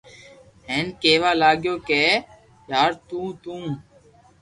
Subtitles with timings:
[0.67, 2.03] ھين ڪي ڪيوا لاگيو ڪي
[2.71, 3.55] يار تو تو